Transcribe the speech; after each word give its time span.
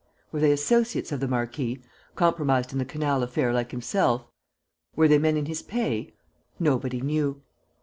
Were 0.31 0.39
they 0.39 0.51
associates 0.51 1.11
of 1.11 1.19
the 1.19 1.27
marquis, 1.27 1.79
compromised 2.15 2.73
in 2.73 2.79
the 2.79 2.85
canal 2.85 3.21
affair 3.21 3.53
like 3.53 3.69
himself? 3.69 4.25
Were 4.95 5.07
they 5.07 5.19
men 5.19 5.37
in 5.37 5.45
his 5.45 5.61
pay? 5.61 6.15
Nobody 6.57 7.01
knew. 7.01 7.43